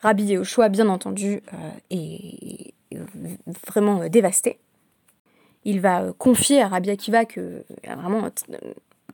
Rabbi 0.00 0.24
Yoshua, 0.24 0.68
bien 0.68 0.88
entendu, 0.88 1.42
euh, 1.52 1.70
est, 1.90 2.74
vraiment 3.66 4.02
euh, 4.02 4.08
dévasté. 4.08 4.58
Il 5.64 5.80
va 5.80 6.12
confier 6.16 6.62
à 6.62 6.68
Rabbi 6.68 6.90
Akiva 6.90 7.24
que 7.24 7.64
vraiment 7.84 8.28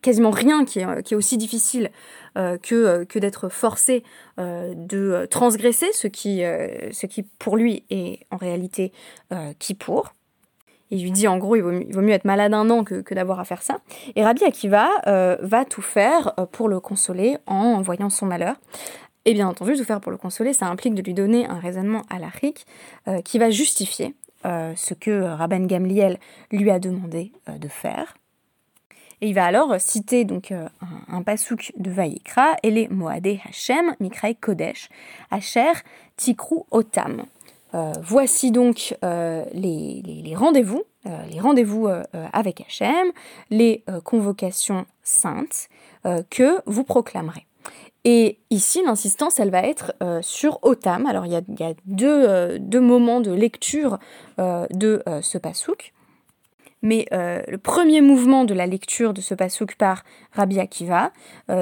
quasiment 0.03 0.31
rien 0.31 0.65
qui 0.65 0.81
est, 0.81 1.15
aussi 1.15 1.39
difficile 1.39 1.91
que, 2.35 3.05
que 3.05 3.19
d'être 3.19 3.49
forcé 3.49 4.05
de 4.37 5.27
transgresser 5.31 5.91
ce 5.95 6.07
qui, 6.07 6.41
ce 6.41 7.07
qui 7.07 7.23
pour 7.23 7.57
lui 7.57 7.85
est 7.89 8.21
en 8.31 8.37
réalité 8.37 8.93
qui 9.59 9.73
pour. 9.75 10.13
Il 10.91 11.03
lui 11.03 11.11
dit 11.11 11.27
en 11.27 11.39
gros, 11.39 11.57
il 11.57 11.63
vaut, 11.63 12.03
mieux, 12.03 12.13
être 12.13 12.25
malade 12.25 12.55
un 12.55 12.71
an 12.71 12.85
que, 12.85 13.15
d'avoir 13.15 13.41
à 13.41 13.45
faire 13.45 13.63
ça. 13.63 13.79
Et 14.15 14.25
Rabbi 14.25 14.45
Akiva 14.45 14.89
euh, 15.07 15.37
va 15.41 15.65
tout 15.65 15.83
faire 15.83 16.33
euh, 16.39 16.47
pour 16.47 16.69
le 16.69 16.79
consoler 16.79 17.37
en 17.47 17.81
voyant 17.81 18.11
son 18.11 18.27
malheur. 18.27 18.57
Et 19.25 19.35
bien 19.35 19.49
entendu, 19.49 19.75
tout 19.77 19.85
faire 19.85 20.01
pour 20.01 20.13
le 20.13 20.19
consoler, 20.19 20.53
ça 20.53 20.67
implique 20.67 20.95
de 20.95 21.03
lui 21.03 21.15
donner 21.15 21.47
un 21.47 21.59
raisonnement 21.59 22.03
à 22.11 22.19
euh, 23.09 23.23
qui 23.23 23.39
va 23.39 23.51
justifier 23.51 24.15
ce 24.45 24.93
que 24.93 25.23
Rabban 25.23 25.65
Gamliel 25.65 26.19
lui 26.53 26.71
a 26.71 26.79
demandé 26.79 27.33
de 27.49 27.67
faire. 27.67 28.15
Et 29.23 29.29
il 29.29 29.35
va 29.35 29.47
alors 29.47 29.81
citer 29.81 30.27
donc 30.27 30.53
un, 30.53 30.69
un 31.09 31.23
pasouk 31.23 31.73
de 31.79 31.91
Vayikra, 31.91 32.57
et 32.63 32.71
les 32.71 32.89
Moadé 32.89 33.41
Hashem, 33.49 33.95
Mikraï 34.01 34.37
Kodesh, 34.37 34.91
Asher, 35.31 35.73
Tikru 36.19 36.65
Otam. 36.71 37.25
Euh, 37.75 37.93
voici 38.03 38.53
donc 38.53 38.97
euh, 39.05 39.45
les, 39.53 40.35
rendez-vous, 40.37 40.85
les 41.29 41.41
rendez-vous 41.41 41.89
euh, 41.89 42.05
avec 42.33 42.61
Hachem, 42.61 43.11
les 43.51 43.85
convocations 44.05 44.87
saintes 45.03 45.69
que 46.31 46.61
vous 46.67 46.85
proclamerez. 46.85 47.47
Et 48.05 48.39
ici, 48.51 48.83
l'insistance, 48.85 49.41
elle 49.41 49.51
va 49.51 49.63
être 49.63 49.95
sur 50.21 50.59
Otam. 50.63 51.07
Alors, 51.07 51.25
il 51.25 51.33
y 51.33 51.37
a, 51.37 51.73
deux, 51.87 52.81
moments 52.81 53.23
de 53.23 53.33
lecture 53.33 53.99
de 54.37 55.03
ce 55.23 55.39
pasouk. 55.39 55.95
Mais 56.83 57.07
le 57.11 57.57
premier 57.57 58.03
mouvement 58.03 58.45
de 58.45 58.53
la 58.53 58.67
lecture 58.67 59.15
de 59.15 59.23
ce 59.23 59.35
pasouk 59.35 59.77
par 59.77 60.05
Rabbi 60.33 60.61
Akiva, 60.61 61.13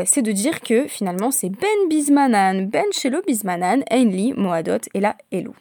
c'est 0.04 0.23
de 0.23 0.32
dire 0.32 0.62
que 0.62 0.88
finalement 0.88 1.30
c'est 1.30 1.49
Ben 1.49 1.88
Bismanan, 1.88 2.66
Ben 2.66 2.87
Shelo 2.90 3.23
Bismanan, 3.25 3.85
Einli, 3.88 4.32
Moadot 4.32 4.78
et 4.94 5.00
la 5.00 5.14
Elou. 5.30 5.54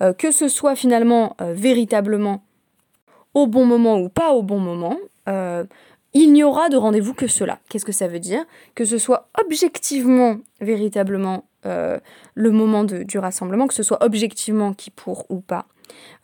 Euh, 0.00 0.12
que 0.12 0.30
ce 0.30 0.46
soit 0.46 0.76
finalement 0.76 1.34
euh, 1.40 1.52
véritablement 1.54 2.44
au 3.34 3.48
bon 3.48 3.66
moment 3.66 3.98
ou 3.98 4.08
pas 4.08 4.30
au 4.30 4.42
bon 4.42 4.60
moment, 4.60 4.96
euh, 5.28 5.64
il 6.14 6.32
n'y 6.32 6.42
aura 6.42 6.68
de 6.68 6.76
rendez-vous 6.76 7.14
que 7.14 7.26
cela. 7.26 7.58
Qu'est-ce 7.68 7.84
que 7.84 7.92
ça 7.92 8.08
veut 8.08 8.20
dire? 8.20 8.44
Que 8.74 8.84
ce 8.84 8.98
soit 8.98 9.28
objectivement, 9.40 10.38
véritablement 10.60 11.44
le 11.64 12.50
moment 12.50 12.84
du 12.84 13.18
rassemblement, 13.18 13.66
que 13.66 13.74
ce 13.74 13.82
soit 13.82 14.02
objectivement 14.02 14.72
qui 14.72 14.90
pour 14.90 15.26
ou 15.28 15.40
pas. 15.40 15.66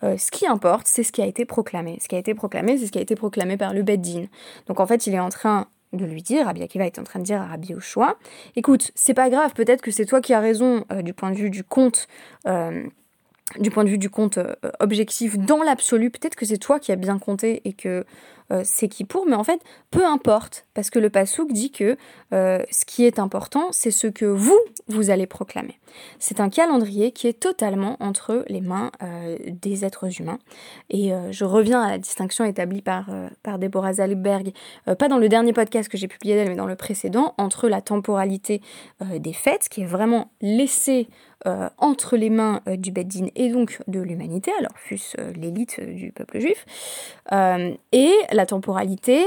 ce 0.01 0.31
qui 0.31 0.47
importe, 0.47 0.87
c'est 0.87 1.03
ce 1.03 1.11
qui 1.11 1.21
a 1.21 1.25
été 1.25 1.45
proclamé. 1.45 1.97
Ce 2.01 2.07
qui 2.07 2.15
a 2.15 2.19
été 2.19 2.33
proclamé, 2.33 2.77
c'est 2.77 2.87
ce 2.87 2.91
qui 2.91 2.99
a 2.99 3.01
été 3.01 3.15
proclamé 3.15 3.57
par 3.57 3.73
le 3.73 3.83
Beddin. 3.83 4.25
Donc 4.67 4.79
en 4.79 4.87
fait, 4.87 5.07
il 5.07 5.13
est 5.13 5.19
en 5.19 5.29
train 5.29 5.67
de 5.93 6.05
lui 6.05 6.21
dire, 6.21 6.45
Rabbi 6.45 6.61
Akiva 6.61 6.85
est 6.85 6.99
en 6.99 7.03
train 7.03 7.19
de 7.19 7.25
dire 7.25 7.41
à 7.41 7.45
Rabbi 7.45 7.73
Oshua, 7.73 8.17
écoute, 8.55 8.91
c'est 8.95 9.13
pas 9.13 9.29
grave, 9.29 9.53
peut-être 9.53 9.81
que 9.81 9.91
c'est 9.91 10.05
toi 10.05 10.19
qui 10.19 10.33
as 10.33 10.39
raison 10.39 10.83
du 11.03 11.13
point 11.13 11.31
de 11.31 11.37
vue 11.37 11.49
du 11.49 11.63
compte 11.63 12.07
du 13.59 13.69
point 13.69 13.83
de 13.83 13.89
vue 13.89 13.97
du 13.97 14.09
compte 14.09 14.37
euh, 14.37 14.55
objectif 14.79 15.37
dans 15.37 15.61
l'absolu, 15.61 16.09
peut-être 16.09 16.35
que 16.35 16.45
c'est 16.45 16.57
toi 16.57 16.79
qui 16.79 16.91
as 16.91 16.95
bien 16.95 17.19
compté 17.19 17.61
et 17.65 17.73
que 17.73 18.05
euh, 18.51 18.61
c'est 18.63 18.87
qui 18.87 19.05
pour, 19.05 19.25
mais 19.25 19.35
en 19.35 19.43
fait, 19.43 19.59
peu 19.89 20.05
importe, 20.05 20.67
parce 20.73 20.89
que 20.91 20.99
le 20.99 21.09
Passouk 21.09 21.51
dit 21.51 21.71
que 21.71 21.97
euh, 22.33 22.63
ce 22.69 22.85
qui 22.85 23.05
est 23.05 23.17
important, 23.17 23.69
c'est 23.71 23.91
ce 23.91 24.07
que 24.07 24.25
vous, 24.25 24.59
vous 24.87 25.09
allez 25.09 25.25
proclamer. 25.25 25.79
C'est 26.19 26.39
un 26.39 26.49
calendrier 26.49 27.11
qui 27.11 27.27
est 27.27 27.39
totalement 27.39 27.97
entre 27.99 28.45
les 28.47 28.61
mains 28.61 28.91
des 29.47 29.85
êtres 29.85 30.19
humains. 30.19 30.39
Et 30.89 31.13
je 31.31 31.45
reviens 31.45 31.81
à 31.81 31.89
la 31.89 31.97
distinction 31.97 32.43
établie 32.43 32.81
par, 32.81 33.05
par 33.43 33.59
Deborah 33.59 33.93
Zalberg, 33.93 34.51
pas 34.99 35.07
dans 35.07 35.17
le 35.17 35.29
dernier 35.29 35.53
podcast 35.53 35.87
que 35.87 35.97
j'ai 35.97 36.09
publié 36.09 36.35
d'elle, 36.35 36.49
mais 36.49 36.55
dans 36.55 36.65
le 36.65 36.75
précédent, 36.75 37.33
entre 37.37 37.69
la 37.69 37.79
temporalité 37.79 38.61
des 38.99 39.31
fêtes, 39.31 39.69
qui 39.69 39.83
est 39.83 39.85
vraiment 39.85 40.31
laissée 40.41 41.07
euh, 41.47 41.69
entre 41.77 42.17
les 42.17 42.29
mains 42.29 42.61
euh, 42.67 42.75
du 42.75 42.91
Beddin 42.91 43.27
et 43.35 43.49
donc 43.49 43.81
de 43.87 43.99
l'humanité, 43.99 44.51
alors 44.57 44.71
fût-ce 44.77 45.15
euh, 45.19 45.31
l'élite 45.33 45.79
du 45.79 46.11
peuple 46.11 46.39
juif, 46.39 46.65
et 47.91 48.11
la 48.31 48.45
temporalité 48.45 49.23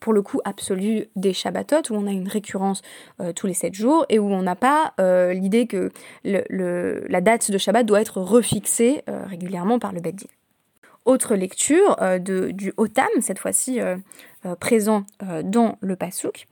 pour 0.00 0.12
le 0.12 0.22
coup 0.22 0.40
absolue 0.44 1.08
des 1.16 1.32
Shabbatot, 1.32 1.90
où 1.90 1.94
on 1.94 2.06
a 2.06 2.10
une 2.10 2.28
récurrence 2.28 2.82
tous 3.36 3.46
les 3.46 3.54
sept 3.54 3.74
jours 3.74 4.06
et 4.08 4.18
où 4.18 4.30
on 4.30 4.42
n'a 4.42 4.56
pas 4.56 4.94
l'idée 5.32 5.66
que 5.66 5.90
la 6.24 7.20
date 7.20 7.50
de 7.50 7.58
Shabbat 7.58 7.86
doit 7.86 8.00
être 8.00 8.20
refixée 8.20 9.02
régulièrement 9.06 9.78
par 9.78 9.92
le 9.92 10.00
Beddin. 10.00 10.26
Autre 11.04 11.34
lecture 11.34 11.96
de, 11.98 12.50
du 12.50 12.72
Otam, 12.76 13.08
cette 13.20 13.38
fois-ci 13.38 13.80
euh, 14.46 14.56
présent 14.56 15.04
euh, 15.22 15.42
dans 15.42 15.76
le 15.82 15.96
Passouk. 15.96 16.46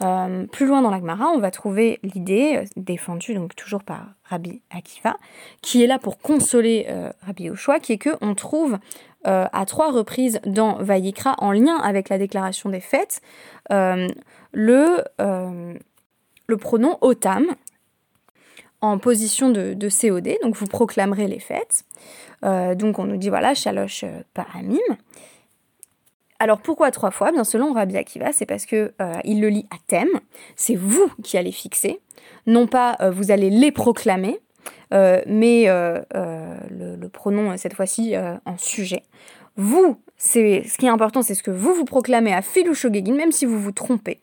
Euh, 0.00 0.46
plus 0.46 0.64
loin 0.64 0.80
dans 0.80 0.90
la 0.90 0.98
Gemara, 0.98 1.26
on 1.26 1.40
va 1.40 1.50
trouver 1.50 2.00
l'idée 2.02 2.64
défendue 2.74 3.34
donc 3.34 3.54
toujours 3.54 3.84
par 3.84 4.14
Rabbi 4.24 4.62
Akiva, 4.70 5.18
qui 5.60 5.84
est 5.84 5.86
là 5.86 5.98
pour 5.98 6.20
consoler 6.20 6.86
Rabbi 7.20 7.44
Yoshua, 7.44 7.80
qui 7.80 7.92
est 7.92 7.98
que 7.98 8.16
on 8.22 8.34
trouve 8.34 8.78
à 9.24 9.64
trois 9.66 9.92
reprises 9.92 10.40
dans 10.46 10.82
Vayikra, 10.82 11.34
en 11.36 11.52
lien 11.52 11.76
avec 11.76 12.08
la 12.08 12.16
déclaration 12.16 12.70
des 12.70 12.80
fêtes, 12.80 13.20
le, 13.68 15.04
le 15.18 16.56
pronom 16.56 16.96
otam 17.02 17.44
en 18.84 18.98
position 18.98 19.50
de, 19.50 19.88
COD, 19.88 20.36
donc 20.42 20.56
vous 20.56 20.66
proclamerez 20.66 21.26
les 21.26 21.40
fêtes. 21.40 21.84
donc 22.42 22.98
on 22.98 23.04
nous 23.04 23.16
dit 23.16 23.28
voilà, 23.28 23.54
shalosh 23.54 24.04
paramim. 24.34 24.78
Alors 26.44 26.60
pourquoi 26.60 26.90
trois 26.90 27.10
fois? 27.10 27.32
Bien 27.32 27.44
selon 27.44 27.72
Rabbi 27.72 27.96
Akiva, 27.96 28.32
c'est 28.32 28.46
parce 28.46 28.66
que 28.66 28.92
euh, 29.00 29.14
il 29.24 29.40
le 29.40 29.48
lit 29.48 29.66
à 29.70 29.76
thème. 29.86 30.20
C'est 30.56 30.74
vous 30.74 31.10
qui 31.22 31.38
allez 31.38 31.52
fixer, 31.52 32.00
non 32.46 32.66
pas 32.66 32.96
euh, 33.00 33.10
vous 33.10 33.30
allez 33.30 33.50
les 33.50 33.72
proclamer, 33.72 34.40
euh, 34.92 35.22
mais 35.26 35.66
le, 35.66 37.08
pronom 37.08 37.56
cette 37.56 37.74
fois-ci 37.74 38.14
en 38.44 38.58
sujet. 38.58 39.04
Vous, 39.56 39.96
c'est 40.16 40.64
ce 40.68 40.76
qui 40.76 40.86
est 40.86 40.90
important, 40.90 41.22
c'est 41.22 41.34
ce 41.34 41.42
que 41.42 41.50
vous 41.50 41.72
vous 41.72 41.84
proclamez 41.84 42.34
à 42.34 42.42
filou 42.42 42.74
shogegin, 42.74 43.14
même 43.14 43.32
si 43.32 43.46
vous 43.46 43.58
vous 43.58 43.72
trompez. 43.72 44.20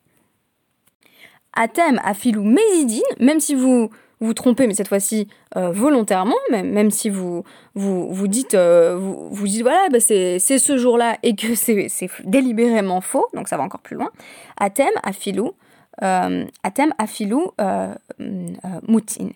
À 1.54 1.68
thème, 1.68 2.00
à 2.04 2.14
filou 2.14 2.44
mésidine, 2.44 3.02
même 3.20 3.40
si 3.40 3.56
vous 3.56 3.90
vous 4.22 4.34
trompez, 4.34 4.68
mais 4.68 4.76
cette 4.76 4.88
fois-ci 4.88 5.28
euh, 5.58 5.72
volontairement, 5.72 6.36
même, 6.52 6.70
même 6.72 6.92
si 6.92 7.10
vous 7.10 7.44
vous, 7.76 8.14
vous 8.14 8.28
dites 8.28 8.54
euh, 8.54 8.96
vous, 8.98 9.30
vous 9.32 9.48
dites 9.48 9.64
voilà 9.64 9.90
bah 9.92 10.00
c'est 10.00 10.40
ce 10.40 10.78
jour-là 10.78 11.18
et 11.24 11.36
que 11.36 11.56
c'est 11.56 11.90
délibérément 12.24 13.02
faux, 13.02 13.28
donc 13.34 13.48
ça 13.48 13.58
va 13.58 13.64
encore 13.64 13.82
plus 13.82 13.96
loin. 13.96 14.12
Atem 14.58 14.92
afilou, 15.04 15.54
euh, 16.04 16.46
atem 16.64 16.94
afilou 16.98 17.52
euh, 17.60 17.94
moutine 18.88 19.32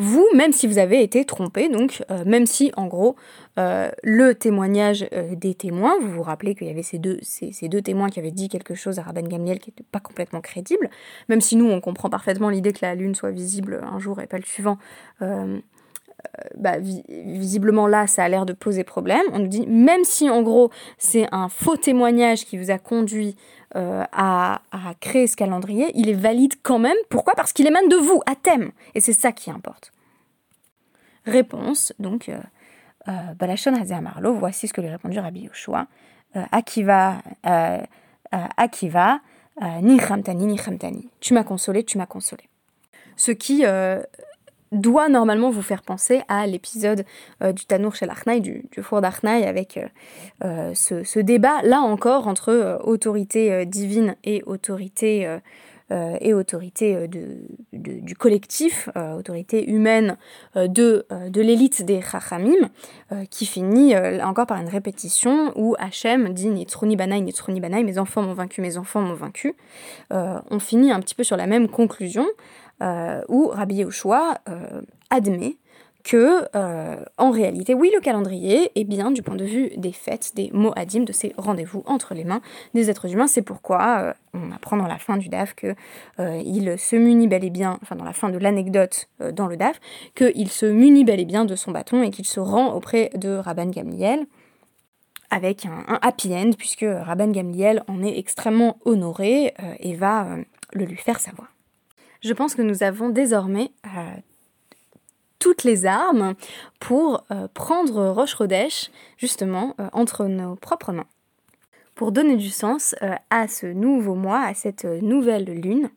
vous, 0.00 0.24
même 0.32 0.52
si 0.52 0.68
vous 0.68 0.78
avez 0.78 1.02
été 1.02 1.24
trompé, 1.24 1.68
donc 1.68 2.04
euh, 2.12 2.24
même 2.24 2.46
si 2.46 2.70
en 2.76 2.86
gros 2.86 3.16
euh, 3.58 3.90
le 4.04 4.32
témoignage 4.32 5.04
euh, 5.12 5.34
des 5.34 5.54
témoins, 5.54 5.98
vous 6.00 6.08
vous 6.12 6.22
rappelez 6.22 6.54
qu'il 6.54 6.68
y 6.68 6.70
avait 6.70 6.84
ces 6.84 6.98
deux, 6.98 7.82
témoins 7.82 8.08
qui 8.08 8.20
avaient 8.20 8.30
dit 8.30 8.48
quelque 8.48 8.76
chose 8.76 9.00
à 9.00 9.02
Rabban 9.02 9.22
Gamliel 9.22 9.58
qui 9.58 9.70
n'était 9.70 9.84
pas 9.90 9.98
complètement 9.98 10.40
crédible, 10.40 10.88
même 11.28 11.40
si 11.40 11.56
nous 11.56 11.68
on 11.68 11.80
comprend 11.80 12.10
parfaitement 12.10 12.48
l'idée 12.48 12.72
que 12.72 12.78
la 12.82 12.94
lune 12.94 13.16
soit 13.16 13.32
visible 13.32 13.80
un 13.82 13.98
jour 13.98 14.20
et 14.20 14.28
pas 14.28 14.38
le 14.38 14.44
suivant. 14.44 14.78
Bah, 16.56 16.78
visiblement 16.78 17.86
là, 17.86 18.06
ça 18.06 18.24
a 18.24 18.28
l'air 18.28 18.46
de 18.46 18.52
poser 18.52 18.84
problème. 18.84 19.22
On 19.32 19.38
nous 19.38 19.48
dit, 19.48 19.66
même 19.66 20.04
si 20.04 20.28
en 20.28 20.42
gros 20.42 20.70
c'est 20.98 21.26
un 21.32 21.48
faux 21.48 21.76
témoignage 21.76 22.44
qui 22.44 22.58
vous 22.58 22.70
a 22.70 22.78
conduit 22.78 23.36
à, 23.74 24.60
à, 24.72 24.94
créer 25.00 25.26
ce 25.26 25.36
calendrier, 25.36 25.90
il 25.94 26.08
est 26.08 26.14
valide 26.14 26.54
quand 26.62 26.78
même. 26.78 26.96
Pourquoi? 27.08 27.34
Parce 27.36 27.52
qu'il 27.52 27.66
émane 27.66 27.88
de 27.88 27.96
vous, 27.96 28.20
à 28.26 28.34
thème. 28.34 28.72
Et 28.94 29.00
c'est 29.00 29.12
ça 29.12 29.32
qui 29.32 29.50
importe. 29.50 29.92
Réponse, 31.24 31.92
donc, 31.98 32.28
euh, 32.28 32.38
euh, 33.08 33.34
Balashon 33.38 33.72
Marlo, 34.02 34.34
voici 34.34 34.68
ce 34.68 34.72
que 34.72 34.80
lui 34.80 34.88
a 34.88 34.92
répondu 34.92 35.18
Rabbi 35.18 35.40
Yoshua. 35.40 35.86
Euh, 36.36 36.44
Akiva, 36.52 37.22
euh, 37.46 37.78
Akiva, 38.56 39.20
ni 39.82 39.98
ni 40.34 41.10
Tu 41.20 41.34
m'as 41.34 41.44
consolé, 41.44 41.84
tu 41.84 41.98
m'as 41.98 42.06
consolé. 42.06 42.44
Ce 43.16 43.32
qui 43.32 43.64
doit 44.72 45.08
normalement 45.08 45.50
vous 45.50 45.62
faire 45.62 45.82
penser 45.82 46.22
à 46.28 46.46
l'épisode 46.46 47.04
du 47.40 47.64
Tanour 47.64 47.94
chez 47.94 48.06
l'Arnaï, 48.06 48.40
du, 48.40 48.68
four 48.82 49.00
d'Arnaï, 49.00 49.44
avec 49.44 49.78
ce, 50.42 51.18
débat, 51.20 51.62
là 51.62 51.80
encore, 51.80 52.28
entre 52.28 52.78
autorité 52.84 53.64
divine 53.66 54.16
et 54.24 54.42
autorité 54.46 55.26
euh, 55.26 55.38
et 56.20 56.34
autorité 56.34 56.94
euh, 56.94 57.06
de, 57.06 57.38
du 57.72 58.14
collectif, 58.14 58.88
euh, 58.96 59.14
autorité 59.14 59.70
humaine 59.70 60.16
de, 60.54 61.06
de 61.10 61.40
l'élite 61.40 61.84
des 61.84 62.00
Chachamim, 62.02 62.70
qui 63.30 63.46
finit 63.46 63.94
encore 64.22 64.46
par 64.46 64.60
une 64.60 64.68
répétition 64.68 65.52
où 65.56 65.74
Hachem 65.78 66.32
dit 66.32 66.48
Nitroni 66.48 66.96
Banaï, 66.96 67.22
Nitroni 67.22 67.60
Banaï, 67.60 67.84
mes 67.84 67.98
enfants 67.98 68.22
m'ont 68.22 68.34
vaincu, 68.34 68.60
mes 68.60 68.76
enfants 68.76 69.00
m'ont 69.00 69.14
vaincu. 69.14 69.54
on 70.10 70.58
finit 70.58 70.92
un 70.92 71.00
petit 71.00 71.14
peu 71.14 71.24
sur 71.24 71.36
la 71.36 71.46
même 71.46 71.68
conclusion 71.68 72.26
où 73.28 73.48
Rabbi 73.48 73.76
Yehoshua 73.76 74.40
admet 75.10 75.56
que, 76.04 76.44
euh, 76.56 77.04
en 77.18 77.30
réalité, 77.30 77.74
oui, 77.74 77.90
le 77.94 78.00
calendrier 78.00 78.70
est 78.74 78.84
bien 78.84 79.10
du 79.10 79.22
point 79.22 79.36
de 79.36 79.44
vue 79.44 79.70
des 79.76 79.92
fêtes, 79.92 80.32
des 80.34 80.50
moadim, 80.52 81.02
de 81.02 81.12
ces 81.12 81.34
rendez-vous 81.36 81.82
entre 81.86 82.14
les 82.14 82.24
mains 82.24 82.40
des 82.74 82.88
êtres 82.88 83.12
humains. 83.12 83.26
C'est 83.26 83.42
pourquoi 83.42 83.98
euh, 84.00 84.12
on 84.32 84.52
apprend 84.52 84.76
dans 84.76 84.86
la 84.86 84.98
fin 84.98 85.16
du 85.16 85.28
DAF 85.28 85.54
que 85.54 85.74
euh, 86.18 86.40
il 86.44 86.78
se 86.78 86.96
munit 86.96 87.26
bel 87.26 87.44
et 87.44 87.50
bien, 87.50 87.78
enfin 87.82 87.96
dans 87.96 88.04
la 88.04 88.12
fin 88.12 88.30
de 88.30 88.38
l'anecdote 88.38 89.08
dans 89.32 89.46
le 89.46 89.56
DAF, 89.56 89.80
qu'il 90.14 90.48
se 90.48 90.66
munit 90.66 91.04
bel 91.04 91.20
et 91.20 91.24
bien 91.24 91.44
de 91.44 91.56
son 91.56 91.72
bâton 91.72 92.02
et 92.02 92.10
qu'il 92.10 92.26
se 92.26 92.40
rend 92.40 92.72
auprès 92.72 93.10
de 93.14 93.34
Rabban 93.34 93.66
Gamliel 93.66 94.26
avec 95.30 95.66
un, 95.66 95.98
happy 96.00 96.34
end, 96.34 96.52
puisque 96.56 96.86
Rabban 96.88 97.32
Gamliel 97.32 97.82
en 97.86 98.02
est 98.02 98.18
extrêmement 98.18 98.78
honoré 98.86 99.52
et 99.80 99.94
va 99.94 100.26
le 100.72 100.84
lui 100.86 100.96
faire 100.96 101.20
savoir. 101.20 101.52
Je 102.22 102.32
pense 102.32 102.54
que 102.54 102.62
nous 102.62 102.82
avons 102.82 103.10
désormais 103.10 103.70
toutes 105.38 105.64
les 105.64 105.86
armes 105.86 106.34
pour 106.80 107.24
euh, 107.30 107.48
prendre 107.52 108.08
Roche 108.08 108.34
Rodèche, 108.34 108.90
justement, 109.16 109.74
euh, 109.80 109.88
entre 109.92 110.26
nos 110.26 110.56
propres 110.56 110.92
mains. 110.92 111.06
Pour 111.94 112.12
donner 112.12 112.36
du 112.36 112.50
sens 112.50 112.94
euh, 113.02 113.14
à 113.30 113.48
ce 113.48 113.66
nouveau 113.66 114.14
mois, 114.14 114.40
à 114.40 114.54
cette 114.54 114.84
nouvelle 114.84 115.44
lune, 115.44 115.90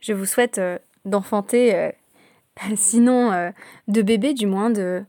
je 0.00 0.12
vous 0.12 0.26
souhaite 0.26 0.60
d'enfanter, 1.04 1.92
sinon 2.74 3.52
de 3.86 4.02
bébés, 4.02 4.34
du 4.34 4.46
moins 4.46 4.70
de, 4.70 5.04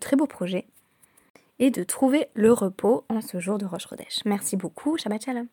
très 0.00 0.16
beaux 0.16 0.26
projets, 0.26 0.66
et 1.58 1.70
de 1.70 1.82
trouver 1.82 2.28
le 2.34 2.52
repos 2.52 3.04
en 3.10 3.20
ce 3.20 3.38
jour 3.38 3.58
de 3.58 3.66
Roche 3.66 3.84
Rodèche. 3.84 4.20
Merci 4.24 4.56
beaucoup, 4.56 4.96
Shabbat 4.96 5.26
Shalom. 5.26 5.48